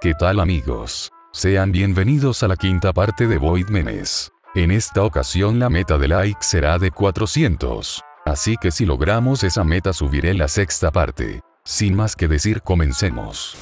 ¿Qué 0.00 0.14
tal 0.14 0.38
amigos? 0.38 1.10
Sean 1.32 1.72
bienvenidos 1.72 2.44
a 2.44 2.48
la 2.48 2.54
quinta 2.54 2.92
parte 2.92 3.26
de 3.26 3.36
Void 3.36 3.68
Memes. 3.68 4.30
En 4.54 4.70
esta 4.70 5.02
ocasión 5.02 5.58
la 5.58 5.68
meta 5.70 5.98
de 5.98 6.06
like 6.06 6.38
será 6.40 6.78
de 6.78 6.92
400. 6.92 8.00
Así 8.24 8.56
que 8.60 8.70
si 8.70 8.86
logramos 8.86 9.42
esa 9.42 9.64
meta 9.64 9.92
subiré 9.92 10.34
la 10.34 10.46
sexta 10.46 10.92
parte. 10.92 11.40
Sin 11.64 11.96
más 11.96 12.14
que 12.14 12.28
decir 12.28 12.62
comencemos. 12.62 13.56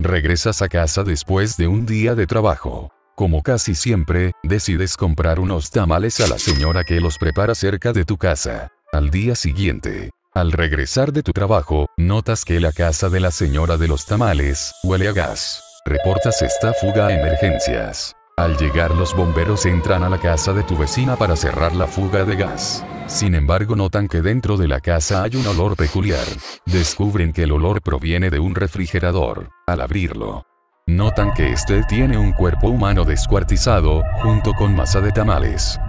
Regresas 0.00 0.60
a 0.60 0.68
casa 0.68 1.04
después 1.04 1.56
de 1.56 1.68
un 1.68 1.86
día 1.86 2.16
de 2.16 2.26
trabajo. 2.26 2.90
Como 3.14 3.44
casi 3.44 3.76
siempre, 3.76 4.32
decides 4.42 4.96
comprar 4.96 5.38
unos 5.38 5.70
tamales 5.70 6.18
a 6.18 6.26
la 6.26 6.40
señora 6.40 6.82
que 6.82 7.00
los 7.00 7.16
prepara 7.16 7.54
cerca 7.54 7.92
de 7.92 8.04
tu 8.04 8.16
casa. 8.16 8.72
Al 8.90 9.10
día 9.10 9.36
siguiente, 9.36 10.10
al 10.38 10.52
regresar 10.52 11.12
de 11.12 11.22
tu 11.22 11.32
trabajo, 11.32 11.86
notas 11.96 12.44
que 12.44 12.60
la 12.60 12.72
casa 12.72 13.08
de 13.08 13.20
la 13.20 13.30
señora 13.30 13.76
de 13.76 13.88
los 13.88 14.06
tamales 14.06 14.72
huele 14.84 15.08
a 15.08 15.12
gas. 15.12 15.62
Reportas 15.84 16.42
esta 16.42 16.72
fuga 16.74 17.08
a 17.08 17.12
emergencias. 17.12 18.14
Al 18.36 18.56
llegar 18.56 18.94
los 18.94 19.16
bomberos 19.16 19.66
entran 19.66 20.04
a 20.04 20.08
la 20.08 20.18
casa 20.18 20.52
de 20.52 20.62
tu 20.62 20.76
vecina 20.76 21.16
para 21.16 21.34
cerrar 21.34 21.74
la 21.74 21.88
fuga 21.88 22.24
de 22.24 22.36
gas. 22.36 22.84
Sin 23.06 23.34
embargo 23.34 23.74
notan 23.74 24.06
que 24.06 24.22
dentro 24.22 24.56
de 24.56 24.68
la 24.68 24.80
casa 24.80 25.24
hay 25.24 25.34
un 25.34 25.46
olor 25.46 25.76
peculiar. 25.76 26.26
Descubren 26.66 27.32
que 27.32 27.42
el 27.42 27.52
olor 27.52 27.82
proviene 27.82 28.30
de 28.30 28.38
un 28.38 28.54
refrigerador. 28.54 29.48
Al 29.66 29.80
abrirlo, 29.80 30.44
notan 30.86 31.34
que 31.34 31.50
este 31.50 31.82
tiene 31.88 32.16
un 32.16 32.32
cuerpo 32.32 32.68
humano 32.68 33.04
descuartizado, 33.04 34.04
junto 34.22 34.54
con 34.54 34.76
masa 34.76 35.00
de 35.00 35.10
tamales. 35.10 35.80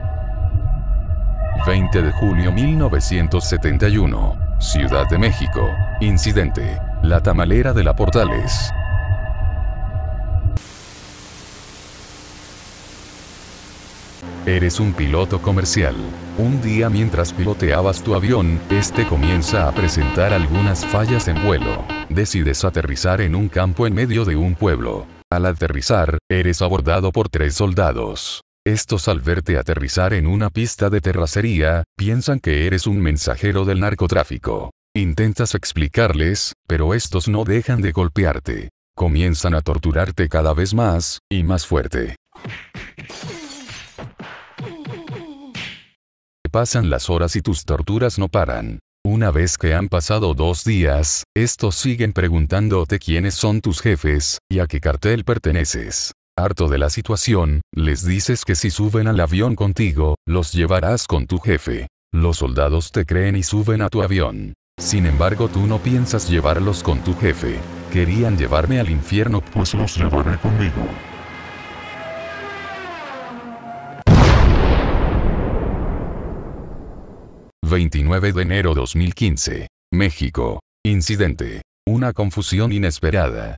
20 1.65 2.01
de 2.01 2.11
julio 2.11 2.51
1971. 2.51 4.37
Ciudad 4.59 5.07
de 5.09 5.17
México. 5.17 5.69
Incidente. 5.99 6.79
La 7.03 7.21
tamalera 7.21 7.73
de 7.73 7.83
la 7.83 7.95
Portales. 7.95 8.71
Eres 14.45 14.79
un 14.79 14.93
piloto 14.93 15.41
comercial. 15.41 15.95
Un 16.37 16.61
día 16.61 16.89
mientras 16.89 17.33
piloteabas 17.33 18.01
tu 18.01 18.15
avión, 18.15 18.59
este 18.69 19.05
comienza 19.05 19.67
a 19.67 19.71
presentar 19.71 20.33
algunas 20.33 20.85
fallas 20.85 21.27
en 21.27 21.43
vuelo. 21.45 21.83
Decides 22.09 22.63
aterrizar 22.65 23.21
en 23.21 23.35
un 23.35 23.47
campo 23.49 23.85
en 23.85 23.93
medio 23.93 24.25
de 24.25 24.35
un 24.35 24.55
pueblo. 24.55 25.05
Al 25.29 25.45
aterrizar, 25.45 26.17
eres 26.29 26.61
abordado 26.61 27.11
por 27.11 27.29
tres 27.29 27.53
soldados. 27.53 28.41
Estos 28.69 29.07
al 29.07 29.19
verte 29.19 29.57
aterrizar 29.57 30.13
en 30.13 30.27
una 30.27 30.51
pista 30.51 30.91
de 30.91 31.01
terracería, 31.01 31.85
piensan 31.97 32.39
que 32.39 32.67
eres 32.67 32.85
un 32.85 32.99
mensajero 32.99 33.65
del 33.65 33.79
narcotráfico. 33.79 34.69
Intentas 34.95 35.55
explicarles, 35.55 36.53
pero 36.67 36.93
estos 36.93 37.27
no 37.27 37.45
dejan 37.45 37.81
de 37.81 37.91
golpearte. 37.91 38.69
Comienzan 38.95 39.55
a 39.55 39.61
torturarte 39.61 40.29
cada 40.29 40.53
vez 40.53 40.75
más, 40.75 41.17
y 41.31 41.41
más 41.41 41.65
fuerte. 41.65 42.15
Pasan 46.51 46.91
las 46.91 47.09
horas 47.09 47.35
y 47.35 47.41
tus 47.41 47.65
torturas 47.65 48.19
no 48.19 48.27
paran. 48.27 48.77
Una 49.03 49.31
vez 49.31 49.57
que 49.57 49.73
han 49.73 49.89
pasado 49.89 50.35
dos 50.35 50.63
días, 50.63 51.23
estos 51.35 51.73
siguen 51.73 52.13
preguntándote 52.13 52.99
quiénes 52.99 53.33
son 53.33 53.61
tus 53.61 53.81
jefes, 53.81 54.37
y 54.47 54.59
a 54.59 54.67
qué 54.67 54.79
cartel 54.79 55.23
perteneces. 55.23 56.11
Harto 56.39 56.69
de 56.69 56.77
la 56.77 56.89
situación, 56.89 57.59
les 57.75 58.05
dices 58.05 58.45
que 58.45 58.55
si 58.55 58.69
suben 58.69 59.07
al 59.09 59.19
avión 59.19 59.55
contigo, 59.55 60.15
los 60.25 60.53
llevarás 60.53 61.05
con 61.05 61.27
tu 61.27 61.37
jefe. 61.37 61.87
Los 62.13 62.37
soldados 62.37 62.93
te 62.93 63.05
creen 63.05 63.35
y 63.35 63.43
suben 63.43 63.81
a 63.81 63.89
tu 63.89 64.01
avión. 64.01 64.53
Sin 64.79 65.05
embargo 65.05 65.49
tú 65.49 65.67
no 65.67 65.79
piensas 65.79 66.29
llevarlos 66.29 66.81
con 66.81 66.99
tu 67.03 67.13
jefe. 67.13 67.59
Querían 67.91 68.37
llevarme 68.37 68.79
al 68.79 68.89
infierno, 68.89 69.41
pues 69.41 69.73
los 69.73 69.97
llevaré 69.97 70.37
conmigo. 70.37 70.87
29 77.69 78.31
de 78.31 78.41
enero 78.41 78.73
2015. 78.73 79.67
México. 79.91 80.61
Incidente. 80.85 81.63
Una 81.85 82.13
confusión 82.13 82.71
inesperada. 82.71 83.57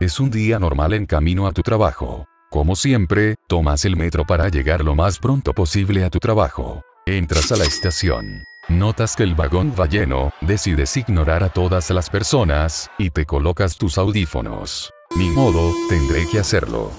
Es 0.00 0.20
un 0.20 0.30
día 0.30 0.60
normal 0.60 0.92
en 0.92 1.06
camino 1.06 1.48
a 1.48 1.52
tu 1.52 1.62
trabajo. 1.62 2.24
Como 2.50 2.76
siempre, 2.76 3.34
tomas 3.48 3.84
el 3.84 3.96
metro 3.96 4.24
para 4.24 4.48
llegar 4.48 4.84
lo 4.84 4.94
más 4.94 5.18
pronto 5.18 5.52
posible 5.52 6.04
a 6.04 6.08
tu 6.08 6.20
trabajo. 6.20 6.82
Entras 7.04 7.50
a 7.50 7.56
la 7.56 7.64
estación. 7.64 8.44
Notas 8.68 9.16
que 9.16 9.24
el 9.24 9.34
vagón 9.34 9.74
va 9.76 9.86
lleno, 9.88 10.30
decides 10.40 10.96
ignorar 10.96 11.42
a 11.42 11.48
todas 11.48 11.90
las 11.90 12.10
personas, 12.10 12.88
y 12.96 13.10
te 13.10 13.26
colocas 13.26 13.76
tus 13.76 13.98
audífonos. 13.98 14.92
Ni 15.16 15.30
modo, 15.30 15.72
tendré 15.88 16.28
que 16.28 16.38
hacerlo. 16.38 16.92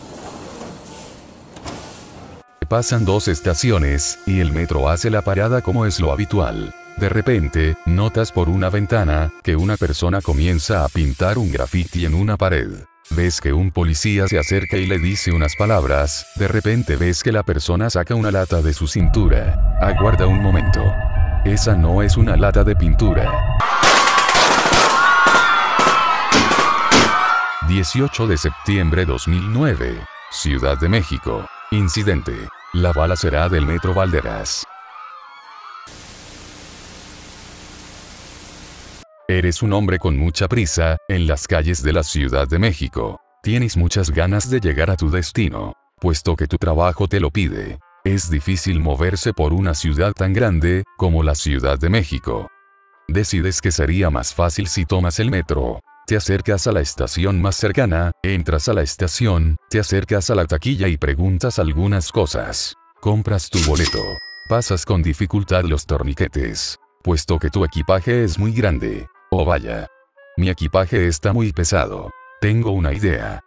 Pasan 2.68 3.06
dos 3.06 3.30
estaciones, 3.30 4.20
y 4.26 4.42
el 4.42 4.52
metro 4.52 4.90
hace 4.90 5.10
la 5.10 5.22
parada 5.22 5.62
como 5.62 5.86
es 5.86 6.02
lo 6.02 6.12
habitual. 6.12 6.76
De 6.98 7.08
repente, 7.08 7.78
notas 7.86 8.34
por 8.34 8.50
una 8.50 8.70
ventana, 8.70 9.32
que 9.42 9.56
una 9.56 9.78
persona 9.78 10.22
comienza 10.22 10.84
a 10.84 10.90
pintar 10.90 11.38
un 11.38 11.50
graffiti 11.50 12.06
en 12.06 12.14
una 12.14 12.36
pared. 12.36 12.89
Ves 13.12 13.42
que 13.42 13.54
un 13.54 13.72
policía 13.72 14.28
se 14.28 14.38
acerca 14.38 14.78
y 14.78 14.86
le 14.86 15.00
dice 15.00 15.32
unas 15.32 15.56
palabras, 15.56 16.28
de 16.36 16.48
repente 16.48 16.96
ves 16.96 17.24
que 17.24 17.32
la 17.32 17.44
persona 17.44 17.90
saca 17.90 18.14
una 18.14 18.32
lata 18.32 18.62
de 18.62 18.72
su 18.72 18.88
cintura. 18.88 19.78
Aguarda 19.82 20.28
un 20.28 20.42
momento. 20.42 20.84
Esa 21.44 21.76
no 21.76 22.04
es 22.04 22.18
una 22.18 22.38
lata 22.38 22.64
de 22.64 22.76
pintura. 22.76 23.58
18 27.68 28.28
de 28.28 28.38
septiembre 28.38 29.06
2009. 29.06 30.00
Ciudad 30.32 30.78
de 30.78 30.90
México. 30.90 31.46
Incidente. 31.72 32.34
La 32.74 32.94
bala 32.94 33.16
será 33.16 33.50
del 33.50 33.66
Metro 33.66 33.94
Valderas. 33.94 34.69
Eres 39.40 39.64
un 39.64 39.72
hombre 39.72 40.00
con 40.00 40.18
mucha 40.18 40.50
prisa, 40.50 40.98
en 41.08 41.26
las 41.26 41.48
calles 41.48 41.82
de 41.82 41.94
la 41.94 42.04
Ciudad 42.04 42.46
de 42.46 42.60
México. 42.60 43.22
Tienes 43.42 43.78
muchas 43.78 44.12
ganas 44.12 44.50
de 44.50 44.60
llegar 44.60 44.92
a 44.92 44.98
tu 44.98 45.10
destino, 45.10 45.76
puesto 46.02 46.36
que 46.36 46.46
tu 46.46 46.58
trabajo 46.58 47.08
te 47.08 47.22
lo 47.22 47.32
pide. 47.32 47.80
Es 48.04 48.30
difícil 48.30 48.82
moverse 48.82 49.32
por 49.32 49.54
una 49.54 49.76
ciudad 49.76 50.12
tan 50.12 50.34
grande, 50.34 50.84
como 50.98 51.24
la 51.24 51.36
Ciudad 51.36 51.80
de 51.80 51.88
México. 51.88 52.50
Decides 53.08 53.62
que 53.62 53.72
sería 53.72 54.10
más 54.10 54.34
fácil 54.34 54.68
si 54.68 54.84
tomas 54.84 55.22
el 55.22 55.32
metro. 55.32 55.80
Te 56.06 56.18
acercas 56.18 56.68
a 56.68 56.74
la 56.74 56.82
estación 56.82 57.42
más 57.42 57.56
cercana, 57.56 58.12
entras 58.24 58.68
a 58.68 58.74
la 58.74 58.82
estación, 58.82 59.56
te 59.70 59.80
acercas 59.80 60.30
a 60.30 60.36
la 60.36 60.48
taquilla 60.48 60.90
y 60.90 60.98
preguntas 60.98 61.60
algunas 61.60 62.12
cosas. 62.12 62.74
Compras 63.00 63.50
tu 63.50 63.60
boleto. 63.60 64.04
Pasas 64.50 64.84
con 64.84 65.02
dificultad 65.02 65.64
los 65.64 65.86
torniquetes. 65.86 66.78
Puesto 67.02 67.40
que 67.40 67.50
tu 67.50 67.64
equipaje 67.64 68.26
es 68.26 68.38
muy 68.38 68.52
grande. 68.52 69.08
Oh 69.32 69.46
vaya. 69.46 69.88
Mi 70.38 70.50
equipaje 70.50 71.08
está 71.08 71.34
muy 71.34 71.52
pesado. 71.52 72.12
Tengo 72.42 72.72
una 72.72 72.94
idea. 72.94 73.42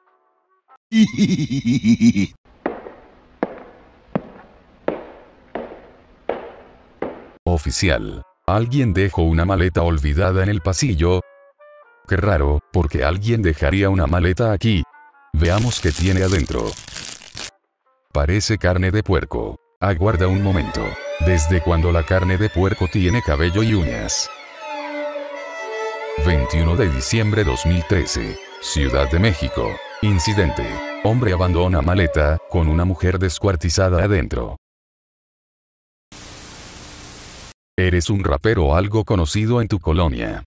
Oficial. 7.44 8.22
Alguien 8.46 8.92
dejó 8.92 9.22
una 9.22 9.44
maleta 9.44 9.82
olvidada 9.82 10.42
en 10.42 10.48
el 10.48 10.60
pasillo, 10.60 11.20
Qué 12.08 12.16
raro, 12.16 12.58
porque 12.72 13.04
alguien 13.04 13.42
dejaría 13.42 13.88
una 13.88 14.06
maleta 14.06 14.52
aquí. 14.52 14.82
Veamos 15.32 15.80
qué 15.80 15.92
tiene 15.92 16.22
adentro. 16.24 16.70
Parece 18.12 18.58
carne 18.58 18.90
de 18.90 19.02
puerco. 19.02 19.56
Aguarda 19.80 20.26
un 20.26 20.42
momento. 20.42 20.82
¿Desde 21.20 21.62
cuando 21.62 21.92
la 21.92 22.04
carne 22.04 22.36
de 22.36 22.50
puerco 22.50 22.88
tiene 22.92 23.22
cabello 23.22 23.62
y 23.62 23.74
uñas? 23.74 24.28
21 26.18 26.76
de 26.76 26.88
diciembre 26.88 27.42
2013. 27.42 28.38
Ciudad 28.60 29.10
de 29.10 29.18
México. 29.18 29.68
Incidente. 30.02 30.64
Hombre 31.02 31.32
abandona 31.32 31.82
maleta, 31.82 32.38
con 32.48 32.68
una 32.68 32.84
mujer 32.84 33.18
descuartizada 33.18 34.04
adentro. 34.04 34.56
Eres 37.76 38.08
un 38.08 38.22
rapero 38.22 38.76
algo 38.76 39.04
conocido 39.04 39.60
en 39.60 39.66
tu 39.66 39.80
colonia. 39.80 40.44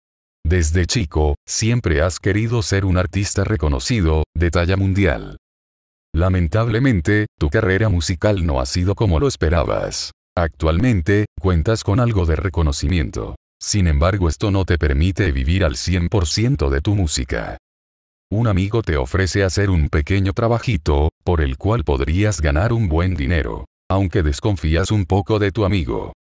Desde 0.43 0.87
chico, 0.87 1.35
siempre 1.45 2.01
has 2.01 2.19
querido 2.19 2.63
ser 2.63 2.83
un 2.83 2.97
artista 2.97 3.43
reconocido, 3.43 4.23
de 4.35 4.49
talla 4.49 4.75
mundial. 4.75 5.37
Lamentablemente, 6.15 7.27
tu 7.37 7.49
carrera 7.49 7.89
musical 7.89 8.43
no 8.43 8.59
ha 8.59 8.65
sido 8.65 8.95
como 8.95 9.19
lo 9.19 9.27
esperabas. 9.27 10.11
Actualmente, 10.35 11.25
cuentas 11.39 11.83
con 11.83 11.99
algo 11.99 12.25
de 12.25 12.37
reconocimiento. 12.37 13.35
Sin 13.61 13.87
embargo, 13.87 14.29
esto 14.29 14.51
no 14.51 14.63
te 14.63 14.77
permite 14.77 15.31
vivir 15.31 15.65
al 15.65 15.75
100% 15.75 16.69
de 16.69 16.81
tu 16.81 16.95
música. 16.95 17.57
Un 18.31 18.47
amigo 18.47 18.81
te 18.83 18.95
ofrece 18.95 19.43
hacer 19.43 19.69
un 19.69 19.89
pequeño 19.89 20.33
trabajito, 20.33 21.09
por 21.23 21.41
el 21.41 21.57
cual 21.57 21.83
podrías 21.83 22.41
ganar 22.41 22.71
un 22.73 22.87
buen 22.87 23.15
dinero. 23.15 23.65
Aunque 23.89 24.23
desconfías 24.23 24.91
un 24.91 25.05
poco 25.05 25.39
de 25.39 25.51
tu 25.51 25.65
amigo. 25.65 26.13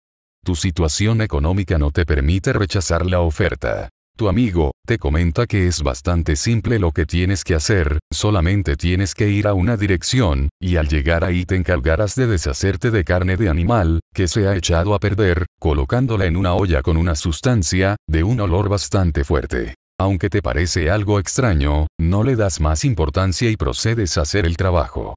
Tu 0.45 0.55
situación 0.55 1.21
económica 1.21 1.79
no 1.79 1.91
te 1.91 2.07
permite 2.07 2.53
rechazar 2.55 3.05
la 3.05 3.21
oferta. 3.21 3.91
Tu 4.19 4.29
amigo, 4.29 4.73
te 4.85 4.99
comenta 4.99 5.47
que 5.47 5.69
es 5.69 5.81
bastante 5.81 6.35
simple 6.35 6.81
lo 6.81 6.91
que 6.91 7.07
tienes 7.07 7.45
que 7.45 7.55
hacer, 7.55 8.01
solamente 8.13 8.75
tienes 8.75 9.15
que 9.15 9.29
ir 9.29 9.47
a 9.47 9.55
una 9.55 9.77
dirección, 9.77 10.49
y 10.61 10.75
al 10.75 10.89
llegar 10.89 11.23
ahí 11.23 11.45
te 11.45 11.55
encargarás 11.55 12.17
de 12.17 12.27
deshacerte 12.27 12.91
de 12.91 13.05
carne 13.05 13.37
de 13.37 13.49
animal, 13.49 14.01
que 14.13 14.27
se 14.27 14.49
ha 14.49 14.57
echado 14.57 14.95
a 14.95 14.99
perder, 14.99 15.47
colocándola 15.61 16.27
en 16.27 16.37
una 16.37 16.55
olla 16.55 16.83
con 16.83 16.97
una 16.97 17.15
sustancia, 17.15 17.95
de 18.09 18.25
un 18.25 18.41
olor 18.41 18.69
bastante 18.69 19.23
fuerte. 19.23 19.77
Aunque 20.01 20.31
te 20.31 20.43
parece 20.43 20.91
algo 20.91 21.21
extraño, 21.21 21.87
no 21.97 22.25
le 22.25 22.35
das 22.35 22.61
más 22.61 22.85
importancia 22.85 23.49
y 23.49 23.57
procedes 23.57 24.19
a 24.19 24.23
hacer 24.23 24.47
el 24.47 24.57
trabajo. 24.57 25.15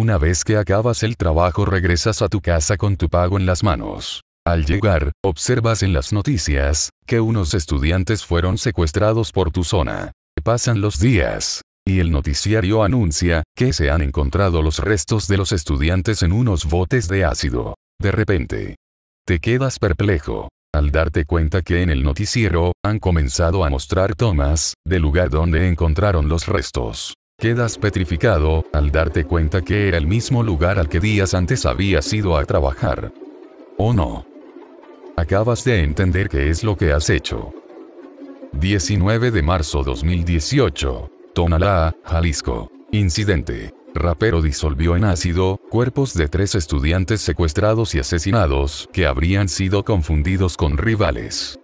Una 0.00 0.16
vez 0.16 0.44
que 0.44 0.56
acabas 0.56 1.02
el 1.02 1.18
trabajo 1.18 1.66
regresas 1.66 2.22
a 2.22 2.28
tu 2.30 2.40
casa 2.40 2.78
con 2.78 2.96
tu 2.96 3.10
pago 3.10 3.36
en 3.36 3.44
las 3.44 3.62
manos. 3.62 4.22
Al 4.46 4.64
llegar, 4.64 5.12
observas 5.22 5.82
en 5.82 5.92
las 5.92 6.14
noticias, 6.14 6.88
que 7.06 7.20
unos 7.20 7.52
estudiantes 7.52 8.24
fueron 8.24 8.56
secuestrados 8.56 9.30
por 9.30 9.50
tu 9.50 9.62
zona. 9.62 10.12
Pasan 10.42 10.80
los 10.80 11.00
días. 11.00 11.60
Y 11.86 12.00
el 12.00 12.10
noticiario 12.12 12.82
anuncia, 12.82 13.42
que 13.54 13.74
se 13.74 13.90
han 13.90 14.00
encontrado 14.00 14.62
los 14.62 14.78
restos 14.78 15.28
de 15.28 15.36
los 15.36 15.52
estudiantes 15.52 16.22
en 16.22 16.32
unos 16.32 16.64
botes 16.64 17.06
de 17.06 17.26
ácido. 17.26 17.74
De 18.00 18.10
repente. 18.10 18.76
Te 19.26 19.38
quedas 19.38 19.78
perplejo. 19.78 20.48
Al 20.74 20.92
darte 20.92 21.26
cuenta 21.26 21.60
que 21.60 21.82
en 21.82 21.90
el 21.90 22.02
noticiero, 22.04 22.72
han 22.82 23.00
comenzado 23.00 23.66
a 23.66 23.68
mostrar 23.68 24.14
tomas, 24.14 24.72
del 24.82 25.02
lugar 25.02 25.28
donde 25.28 25.68
encontraron 25.68 26.26
los 26.26 26.46
restos. 26.46 27.16
Quedas 27.40 27.78
petrificado, 27.78 28.66
al 28.70 28.90
darte 28.90 29.24
cuenta 29.24 29.62
que 29.62 29.88
era 29.88 29.96
el 29.96 30.06
mismo 30.06 30.42
lugar 30.42 30.78
al 30.78 30.90
que 30.90 31.00
días 31.00 31.32
antes 31.32 31.64
habías 31.64 32.12
ido 32.12 32.36
a 32.36 32.44
trabajar. 32.44 33.14
¿O 33.78 33.94
no? 33.94 34.26
Acabas 35.16 35.64
de 35.64 35.82
entender 35.82 36.28
qué 36.28 36.50
es 36.50 36.62
lo 36.62 36.76
que 36.76 36.92
has 36.92 37.08
hecho. 37.08 37.54
19 38.52 39.30
de 39.30 39.40
marzo 39.40 39.82
2018. 39.82 41.10
Tonalá, 41.32 41.96
Jalisco. 42.04 42.70
Incidente. 42.92 43.72
Rapero 43.94 44.42
disolvió 44.42 44.94
en 44.94 45.04
ácido, 45.04 45.58
cuerpos 45.70 46.12
de 46.12 46.28
tres 46.28 46.54
estudiantes 46.54 47.22
secuestrados 47.22 47.94
y 47.94 48.00
asesinados, 48.00 48.86
que 48.92 49.06
habrían 49.06 49.48
sido 49.48 49.82
confundidos 49.82 50.58
con 50.58 50.76
rivales. 50.76 51.58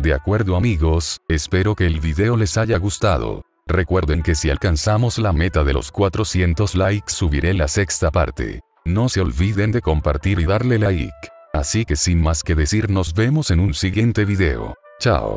De 0.00 0.14
acuerdo 0.14 0.54
amigos, 0.54 1.18
espero 1.26 1.74
que 1.74 1.84
el 1.84 1.98
video 1.98 2.36
les 2.36 2.56
haya 2.56 2.78
gustado. 2.78 3.42
Recuerden 3.66 4.22
que 4.22 4.36
si 4.36 4.48
alcanzamos 4.48 5.18
la 5.18 5.32
meta 5.32 5.64
de 5.64 5.72
los 5.72 5.90
400 5.90 6.76
likes 6.76 7.12
subiré 7.12 7.52
la 7.52 7.66
sexta 7.66 8.12
parte. 8.12 8.60
No 8.84 9.08
se 9.08 9.20
olviden 9.20 9.72
de 9.72 9.82
compartir 9.82 10.38
y 10.38 10.44
darle 10.44 10.78
like. 10.78 11.10
Así 11.52 11.84
que 11.84 11.96
sin 11.96 12.22
más 12.22 12.44
que 12.44 12.54
decir 12.54 12.90
nos 12.90 13.12
vemos 13.12 13.50
en 13.50 13.58
un 13.58 13.74
siguiente 13.74 14.24
video. 14.24 14.76
Chao. 15.00 15.36